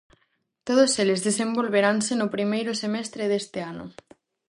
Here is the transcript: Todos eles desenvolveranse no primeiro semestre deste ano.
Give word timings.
Todos 0.67 0.91
eles 1.03 1.23
desenvolveranse 1.27 2.11
no 2.17 2.31
primeiro 2.35 2.71
semestre 2.83 3.23
deste 3.31 3.59
ano. 3.71 3.85